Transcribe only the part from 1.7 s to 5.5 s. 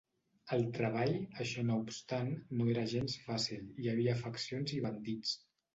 obstant, no era gens fàcil: hi havia faccions i bandits.